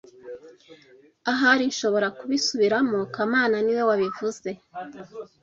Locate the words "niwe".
3.61-3.83